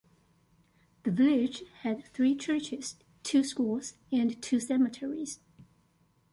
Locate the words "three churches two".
2.07-3.43